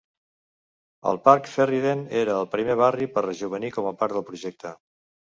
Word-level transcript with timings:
El 1.09 1.17
parc 1.27 1.49
Ferryden 1.51 1.99
era 2.21 2.37
el 2.43 2.47
primer 2.53 2.77
barri 2.79 3.07
per 3.17 3.23
rejovenir 3.25 3.69
com 3.75 3.91
a 3.91 3.93
part 3.99 4.17
del 4.17 4.25
projecte. 4.31 4.73